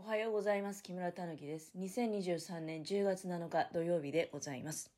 [0.00, 0.84] おはようございます。
[0.84, 1.72] 木村たぬきです。
[1.76, 4.92] 2023年10月7日土曜日でございます。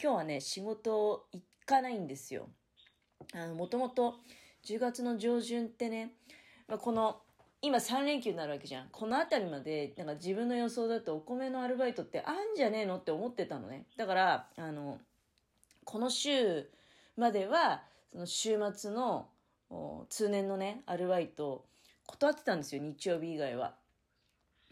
[0.00, 2.48] 今日はね、仕事行かないんですよ。
[3.34, 4.14] あの、もともと
[4.64, 6.12] 10月の上旬ってね、
[6.68, 7.20] まあ、この、
[7.62, 8.90] 今3連休になるわけじゃん。
[8.92, 13.86] この辺りまで、なんか自分の予想だとお米のアルバイトってあんじゃねえのって思ってたのね。
[13.96, 15.00] だから、あの、
[15.84, 16.70] この週
[17.16, 19.26] までは、その週末の
[20.08, 21.64] 通年のね、アルバイト、
[22.06, 23.81] 断ってたんですよ、日曜日以外は。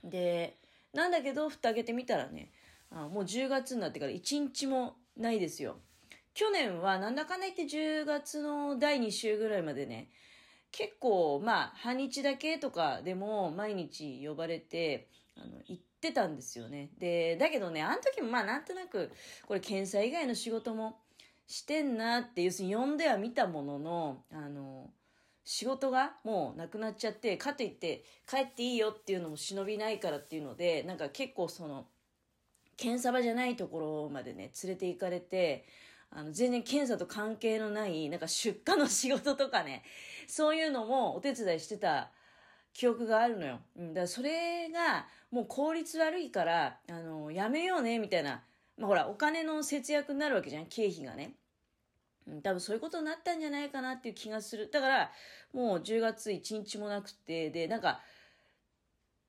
[0.04, 0.56] で、
[0.92, 2.50] なんだけど、蓋開けてみたらね、
[2.90, 5.76] あもう10月になってから1日もないですよ。
[6.34, 10.08] 去年はなんだかんだ言って10月の第2週ぐらいまでね、
[10.72, 16.90] 結構、まあ、半日だけとかでも毎日呼ばれて、あの、行ってたんですよね。
[16.98, 19.10] で、だけどね、あの時もまあなんとなく、
[19.46, 20.98] これ検査以外の仕事も
[21.46, 24.90] してんなって、要するに呼んでは見たものの、あの、
[25.44, 31.86] 仕事がもうなくなっちゃって、かといって帰っていいよっていうのも忍びないからっていうので、なんか結構その、
[32.76, 35.66] 検査場じゃないところまでね、連れて行かれて、
[36.10, 39.84] あの、全然検査と関係のない、なんか出荷の仕事とかね、
[40.26, 42.10] そういうのもお手伝いしてた
[42.72, 43.60] 記憶があるのよ。
[43.76, 48.42] うん、だからそれがもう効率悪いから、あの、やめようね、みたいな。
[48.76, 51.34] まあほら、お金の節約になるわけじゃん、経費がね。
[52.42, 54.70] 多分そういうことになったんじゃないかなっていう気がする。
[54.70, 55.10] だから、
[55.52, 58.00] もう10月1日もなくて、で、なんか、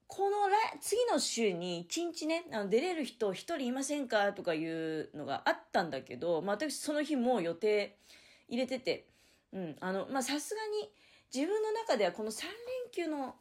[0.07, 0.35] この
[0.81, 7.95] 次の週に1日ね、あの出れる人1人いませんかとかいうのがあったんだけど、まあ私その日もう予定
[8.49, 9.05] 入れてて、
[9.53, 10.91] うん、あの、まさすがに
[11.33, 12.51] 自分の中ではこの3連
[12.91, 13.35] 休の、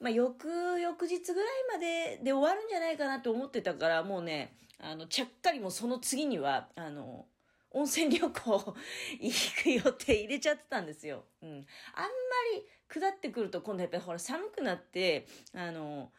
[0.00, 0.48] まあ翌、
[0.80, 7.26] 翌日ぐらいまでで終わるんじゃないかなと思ってたから、もうね、あの、ちゃっかりもその次には、あの、
[7.76, 8.74] 温泉旅行
[9.20, 11.24] 行く予定入れちゃってたんですよ。
[11.42, 11.48] うん。
[11.50, 11.60] あんま
[12.54, 16.10] り下ってくると今度やっぱりほら寒くなって、あの、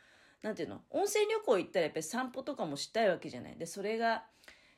[0.44, 0.82] なんていうの？
[0.92, 3.58] 温泉旅行行ったらやっぱり散歩とかもしたいわけじゃない。
[3.58, 4.26] で、それが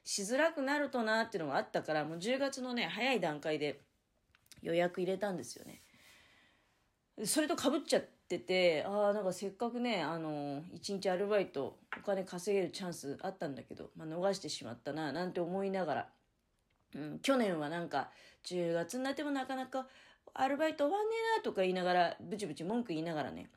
[0.06, 3.82] しづらくなるとなっていうのがあったから、もう10月のね、早い段階で
[4.62, 5.82] 予約入れたんですよね。
[7.26, 16.10] それと被っちゃってて、ああ、なんかせっかくね、あの、一日アルバイト、お金稼げるチャンスあったんだけど、まあ、逃してしまったな、なんて思いながら、
[16.96, 18.10] うん、去年はなんか
[18.46, 19.88] 10月になってもなかなか
[20.34, 23.50] アルバイト終わんねえなとか言いながらブチブチ文句言いながらね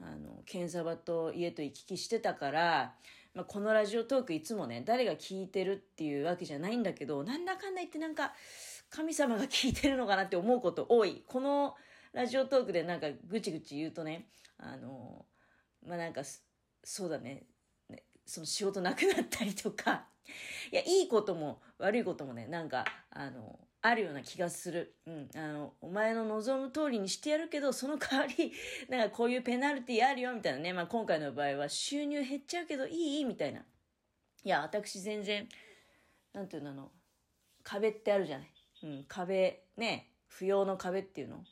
[0.00, 2.94] あの検査場と家と行き来してたから、
[3.34, 8.32] まあ、このラジオトークいつもね誰が聞いてるっていうわけじゃないんだけどなんだかんだ言ってなんか
[8.90, 11.22] 神様が聞いてるのかなって思うこと多い。
[11.26, 11.74] この
[12.12, 15.26] ラジオトークでなんかぐちぐち言うとねあの
[15.86, 16.22] まあなんか
[16.84, 17.42] そうだねね。
[18.28, 20.04] その仕事なくなったりとか
[20.70, 24.96] いや、いいことも悪いこともね、なんか、あの、あるような気がする。
[25.06, 25.30] うん。
[25.34, 28.52] あの、お前の望む通りにしてやるけど、その代わり、
[28.90, 30.74] なんかこういうペナルティあるよ、みたいなね。
[30.74, 33.24] まあ今回の場合は収入減っちゃうけどいい？
[33.24, 33.60] みたいな。
[33.60, 33.64] い
[34.48, 35.48] や、私全然、
[36.34, 36.92] なんていうの、あの、
[37.62, 38.52] 壁ってあるじゃない。
[38.82, 41.42] うん、壁、ね、不要の壁っていうの。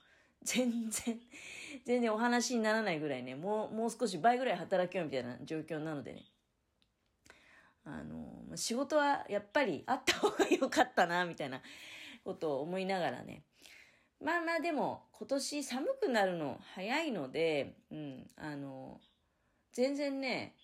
[0.43, 1.21] 全然、
[1.85, 6.27] 全然お話にならないぐらいね、もう、もう少し倍ぐらい働けよみたいな状況なのでね。
[7.87, 11.63] あの、仕事はやっぱりあった方が良かったな、みたいな
[12.25, 13.45] ことを思いながらね。
[14.21, 19.01] まあまあでも、今年寒くなるの早いので、うん、あの、
[19.73, 20.55] 全然ね、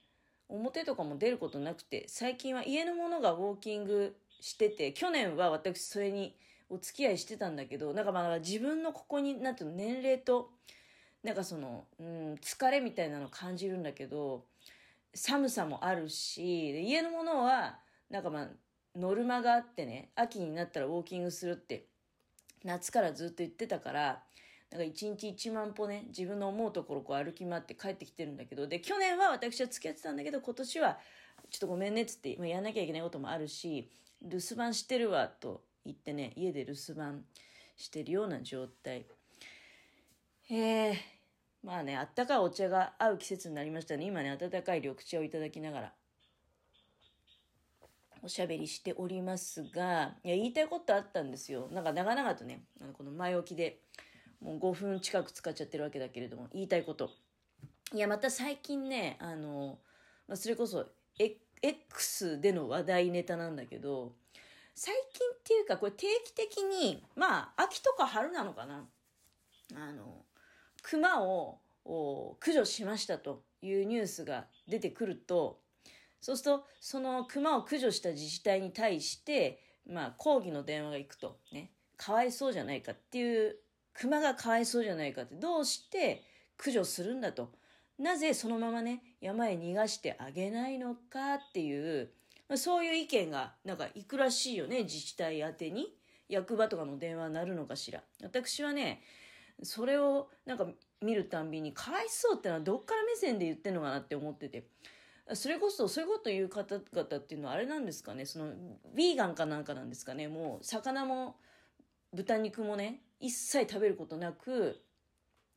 [0.49, 6.37] 表とかも出ることなくて、最近は家のものがウォーキングしてて、去年は私それに
[6.69, 10.51] お付き合いしてたんだけど、なんかまあ自分のここに、なんていうの、年齢と、
[11.23, 14.45] なんかその、うん、疲れみたいなの感じるんだけど、
[15.15, 17.79] 寒さもあるし、家のものは、
[18.11, 18.49] なんかまあ、
[18.97, 21.87] ノルマがあってね、秋になったらウォーキングするって、
[22.65, 24.23] 夏からずっと言ってたから、
[24.71, 30.99] なんか一日一万歩ね、自分の思うところこう歩き回って帰ってきてるんだけど、で、去年は私は付き合ってたんだけど、今年は、
[31.51, 33.91] ちょっとごめんねっつって、まあ、やんなきゃいけないこともあるし、
[34.23, 37.25] 留守番してるわ、と言ってね、家で留守番
[37.77, 39.05] してるような状態。
[40.51, 40.95] えー、
[41.63, 44.05] まあね、あったかいお茶が合う季節になりましたね。
[44.05, 45.93] 今ね、温かい緑茶をいただきながら、
[48.23, 51.69] おしゃべりしておりますが、いや、言いたいことあったんですよ。
[51.71, 53.81] なんか長々とね、あのこの前置きで、
[54.41, 57.11] もう5分近く使っちゃってるわけだけれども、言いたいこと。
[57.93, 59.79] いや、また最近ね、あの、
[60.27, 60.87] まあ、それこそ、
[61.63, 64.15] X での話題ネタなんだけど、
[64.75, 68.89] 最近っていうか、これ定期的に、まあ、秋とか春なのかな
[69.75, 70.22] あの、
[70.83, 71.59] 熊を
[72.41, 75.61] 駆除しましたというニュースが出てくると、
[76.21, 83.57] そうすると、その熊を駆除した自治体に対して、まあ、抗議の電話が行くと、ね、かわいそうじゃないかっていう、
[83.95, 86.23] 熊がかわいそうじゃないかって、どうして
[86.57, 87.53] 駆除するんだと。
[87.99, 92.11] なぜそのままね、山へ逃がしてあげないのかっていう、
[92.49, 95.97] まあ、そういう意見が、なんか、いくらしいよね、自治体宛てに。
[96.29, 98.03] 役場とかの電話になるのかしら。
[98.23, 99.03] 私はね、
[99.63, 100.67] それをなんか
[101.01, 104.67] 見るたんびに、かわいそうってのはどっから目線で言ってんのかなって思ってて。
[105.35, 111.37] それこそ、そういうこと言う方々っていうのはあれなんですかね、その、ヴィーガンかなんかなんですかね、もう、魚も、
[112.13, 114.83] 豚肉もね、一切食べることなく、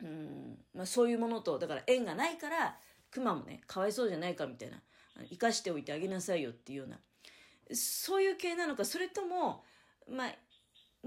[0.02, 2.78] うん、まあそういうものと、だから縁がないから、
[3.12, 4.82] 熊もね、かわいそうじゃないかみたいな、
[5.30, 7.00] 生かしておいてあげなさいよっていうような、
[7.74, 9.64] そういう系なのか、それとも、
[10.10, 10.36] まあ、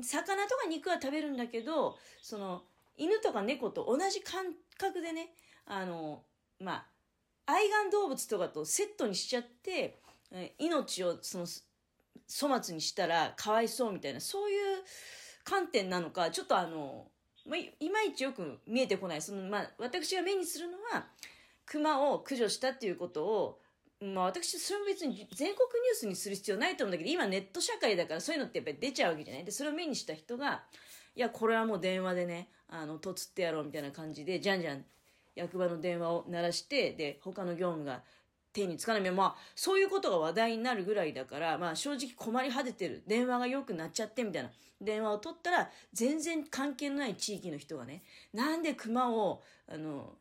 [0.03, 2.65] 魚とか肉は食べるんだけど、その、
[2.99, 4.45] 犬とか猫と同じ感
[4.77, 5.31] 覚でね、
[5.67, 6.25] あの、
[6.61, 6.87] ま
[7.47, 10.01] あ、愛玩動物とかとセットにしちゃって、
[10.59, 11.47] 命をその、
[12.29, 14.85] 粗末にしたらかわいそうみたいな、そういう
[15.45, 17.07] 観点なのか、ちょっとあの、
[17.47, 19.23] まあ、いまいちよく見えてこない。
[19.23, 21.07] その、まあ、私が目にするのは、
[21.65, 23.61] 熊を駆除したっていうことを、
[24.01, 25.55] まあ私、それも別に全国ニュー
[25.95, 30.65] スにする必要ないと思うんだけど、今ネット社会だからそういうのってやっぱり出ちゃうわけじゃないで、それを目にした人が、
[31.19, 34.85] いや、これはもう電話でね、あの、とつってやろうみたいな感じで、じゃんじゃん
[35.35, 38.05] 役場の電話を鳴らして、で、他の業務が
[38.53, 43.03] 手につかないまあ、そういうことが話題になるぐらいだから、まあ正直困り果ててる。
[43.09, 44.51] 電話が良くなっちゃってみたいな。
[44.81, 50.13] 電話を取ったら、全然関係のない地域の人がね、なんで熊を、あの、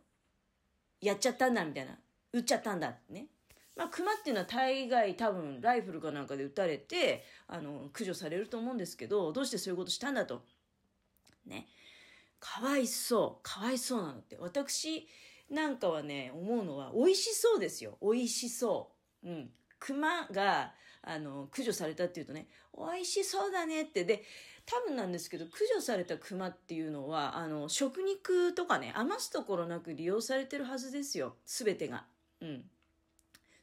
[1.00, 1.92] やっちゃったんだみたいな。
[2.34, 3.28] 撃っちゃったんだね。
[3.76, 10.42] まあ、熊っていうのは大概多分ライフルかなんかで撃たれて、あの、駆除されると思うんですけど、どうしてそういうことしたんだと。
[11.48, 11.68] ね。
[12.40, 13.44] かわいそう。
[13.44, 14.38] かわいそうなのって。
[14.40, 15.08] 私
[15.50, 17.98] なんかはね、思うのは、美味しそうですよ。
[18.02, 18.92] 美味しそ
[19.24, 19.30] う。
[19.30, 19.50] うん。
[19.80, 24.04] 熊が、あの、駆除されたっていうとね、美味しそうだねって。
[24.04, 24.24] で、
[24.66, 31.38] 多分なんですけど、駆除された熊っていうのは、あの、食肉とかね、余すところなく利用されてるはずですよ。
[31.46, 32.06] すべてが。
[32.42, 32.66] うん。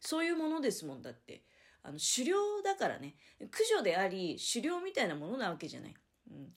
[0.00, 1.42] そういうものですもんだって。
[1.82, 3.16] あの、狩猟だからね。
[3.50, 5.94] 駆除であり、狩猟みたいなものなわけじゃない。
[6.30, 6.54] うん。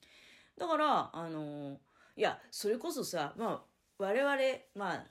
[0.58, 1.78] だから、あの
[2.16, 3.62] いや、それこそさ、まあ、
[3.98, 4.36] 我々、
[4.74, 5.04] まあ、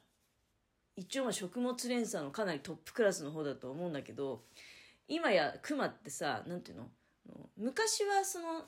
[0.95, 4.43] 一応まあ食物連鎖のかなりトップクラスの方だと思うんだけど、
[5.07, 6.89] 今や熊ってさ、なんていうの
[7.57, 8.65] 昔はその、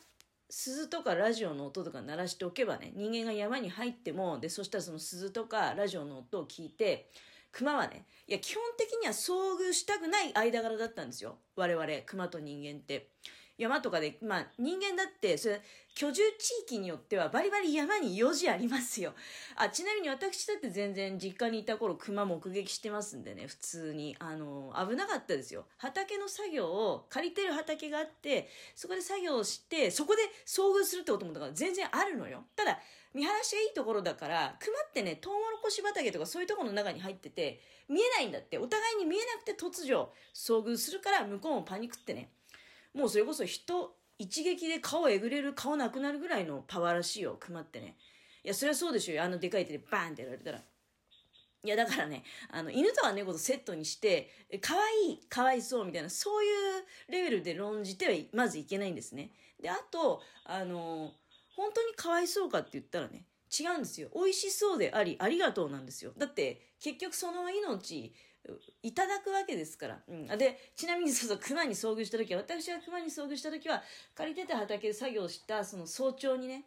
[0.52, 7.12] 鈴とかラジオの音とか鳴らしておけばね、人間が山に入っても、で、そしたらその鈴とかラジオの音を聞いて、
[7.52, 11.38] 熊はね、いや、基本的には遭遇したくない間柄だったんですよ。
[11.56, 13.10] 我々、熊と人間って。
[13.60, 15.62] 山とかで、まあ人間だって、それ、
[15.94, 19.14] 居住地域によってはバリバリ山に用事ありますよ。
[19.58, 24.16] あ、ちなみに私だって全然実家にいた頃熊目撃してますんでね、普通に。
[24.20, 25.66] あの、危なかったですよ。
[25.78, 32.46] 畑の作業を、借りてる畑があって、そこで作業をして、そこで遭遇するってこともだから全然あるのよ。
[32.56, 32.80] ただ、
[33.14, 37.60] 見晴らしがいいところだから、熊ってね、トウモロコシ畑とかそういうところの中に入ってて、
[37.90, 38.58] 見えないんだって。
[38.58, 42.30] お互いに見えなくて突如遭遇するから、向こうもパニックってね。
[42.94, 47.96] もうそれこそ人、一撃で顔えぐれる顔なくなるぐらいのパワーらしいよ、熊ってね。
[48.44, 49.24] いや、そりゃそうでしょよ。
[49.24, 50.62] あのでかい手でバーンってやられたら。
[51.64, 54.30] いや、だからね、あの、犬とか猫とセットにして、
[54.62, 56.52] 可愛い、かわいそうみたいな、そういう
[57.10, 59.32] レベルで論じては、まずいけないんですね。
[59.62, 61.14] で、あと、あの
[61.56, 63.26] 本当にかわいそうかって言ったらね、
[63.60, 64.10] 違うんですよ。
[64.16, 66.14] 美味しそうであり、ありがとうなんですよ。
[66.18, 68.14] だって、結局その命、
[68.82, 70.00] いただくわけですから。
[70.08, 70.28] うん。
[70.38, 73.84] で、ちなみにそうそう、熊に遭遇した時は、私が熊に遭遇した時は、
[74.16, 76.66] 借りてた畑で作業した、その早朝にね、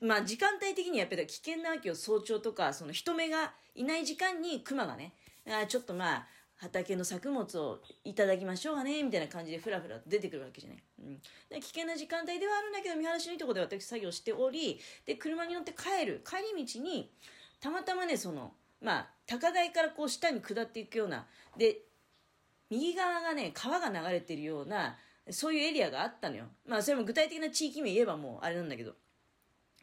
[0.00, 1.94] まあ時間帯的にやっぱり危険なわけよ。
[1.94, 5.14] 早朝とか、その人目がいない時間に熊がね、
[5.46, 10.82] あちょっとまあ、畑の作物をいただきましょうかね、みたいな感じでふらふら出てくるわけじゃない。
[11.00, 11.20] うん。
[11.50, 17.12] で危険な時間帯ではあるんだけど、見晴らしのいいところで私作業しており、で、車に乗って帰る、帰り道に、
[17.60, 21.78] たまたまね、その、まあ、高台からこう下に下っていくような、で、
[22.68, 24.96] 右側がね、川が流れてるような、
[25.30, 26.46] そういうエリアがあったのよ。
[26.66, 28.94] まあ、それも具体的な地域名言えばもうあれなんだけど、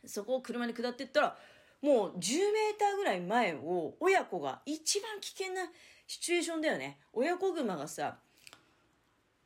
[0.06, 1.38] そこを車に下っていったら、
[1.82, 5.62] もう10メーターぐらい前を親子が一番危険な
[6.08, 7.00] シチュエーションだよね。
[7.14, 8.18] 親子熊がさ、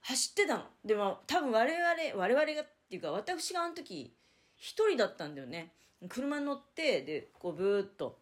[0.02, 0.64] 走ってたの。
[0.84, 4.16] でも多分我々、我々がっていうか私があの時
[4.56, 5.74] 一人だったんだよね。
[6.10, 8.20] 車に乗って、で、こうブーっと、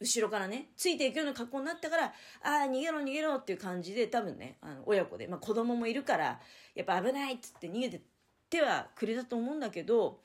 [0.00, 6.40] 後ろからね、ついていくような格好になったから、ああ、逃げろ逃げろっていう感じで多分ね、あの、親子で、まあ子供もいるから、
[6.74, 8.00] やっぱ危ないっつって逃げてっ
[8.48, 10.20] てはくれたと思うんだけど、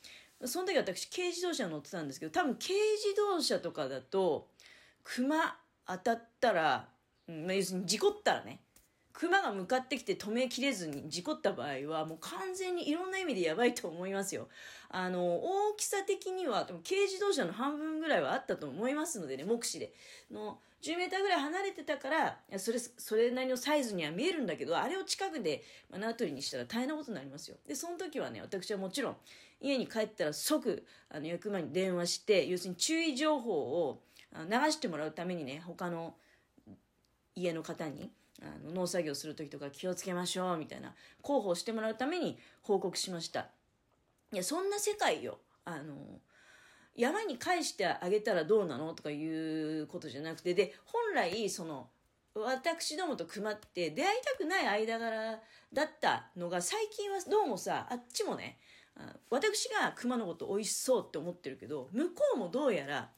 [0.45, 4.47] その時私軽自動車乗ってたんですけど、多分軽自動車とかだと、
[5.03, 6.89] 熊当たったら、
[7.27, 8.61] まあ、要するに事故ったらね、
[9.17, 14.49] 熊が向かってきて止めきれずに事故った場合はもう完全にいろんな意味でやばいと思いますよ。
[14.89, 19.93] あの大きさ的には軽自動車の半分ぐらいはあったと思いますのでね目視で
[20.29, 27.55] の10メーターぐらい離れてたからそれそれなりのサイズには見えるんだけどあれを近くで目の当りにしたら大変なことになりますよ。
[27.65, 29.15] でその時はね私はもちろん
[29.61, 34.01] 家に帰ったら即あの役場に電話して要するに注意情報を
[34.33, 36.15] 流してもらうためにね他の
[37.33, 38.11] 家の方に
[38.41, 43.47] あの農作業する時とか気をつけましょうみたいな広報してもらうために報告しました。
[44.33, 45.39] いやそんな世界よ。
[45.63, 46.19] あの
[46.95, 51.89] 山に返してあげたらどうなのとかいうことじゃなくてで本来その
[52.35, 55.39] 私どもと熊って出会いたくない間柄
[55.73, 58.57] だったのが最近はどうもさあっちもね
[59.29, 63.09] 私が熊のこと美味しそうって思ってるけど向こうもどうやら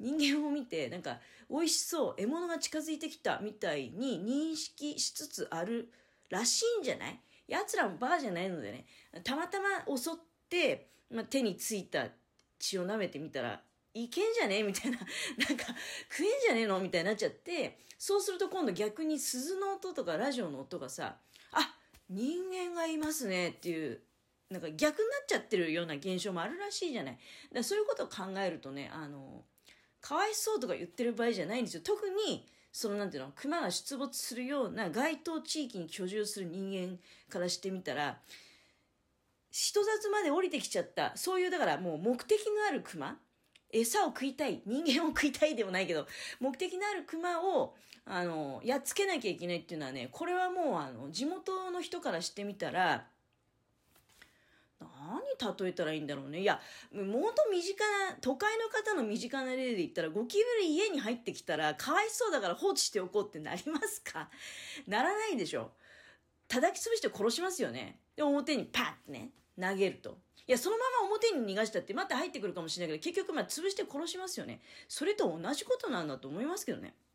[0.00, 1.18] 人間を見てなんか
[1.50, 5.92] 美味しそう獲物が近づいてきたみたいに認識しつつある
[6.30, 7.20] らしいんじゃない？
[7.48, 8.84] 奴らもバカじゃないのでね。
[9.24, 10.12] たまたま襲っ
[10.50, 12.06] て、まあ、手についた
[12.58, 13.60] 血を舐めてみたら
[13.94, 14.62] いけんじゃね？
[14.62, 14.98] みたいな。
[15.48, 15.64] なんか
[16.10, 16.78] 食えんじゃねえの？
[16.80, 21.16] みたいになっちゃってそうすると今度逆に鈴の音とかラジオの音がさ
[21.52, 21.74] あ
[22.10, 23.48] 人間がいますね。
[23.48, 24.00] っていう
[24.50, 27.14] なんか逆になっちゃってるような現象もあるらしいじゃない。
[27.14, 27.24] だか
[27.54, 29.44] らそういうことを考えるとね、あの、
[30.00, 31.82] かわいそうとか言ってる場合じゃないんですよ。
[31.84, 36.98] 特に、そのなんていうの、熊が出没するような該当地域に居住する人間
[37.30, 38.18] からしてみたら、
[39.50, 43.18] 人里まで降りてきちゃった、そういうだからもう目的のある熊、
[43.70, 46.06] 餌を食いたい、人間を食いたいでもないけど、
[46.40, 47.74] 目的のある熊を、
[48.04, 53.06] あの、やっつけなきゃいけないっていうのはね、これはもうあの、地元の人からしてみたら、
[55.40, 56.40] 例えたらいいんだろうね。
[56.40, 56.60] いや、
[56.92, 57.78] もっと身近
[58.10, 64.30] な、都会の方の身近な例で言ったら、ゴキブリ家に入ってきたら、かわいそうだから放置しておこうってなりますか？
[64.86, 65.72] ならないでしょ。
[66.48, 68.00] 叩き潰して殺しますよね。
[68.16, 69.30] で、表にパッてね、
[69.60, 70.18] 投げると。
[70.46, 74.62] いや、そのまま表に逃がしたって、また入ってくるかもしれないけど、結局、まあ、潰して殺しますよね。
[74.88, 76.94] それと同じことなんだと思いますけどね。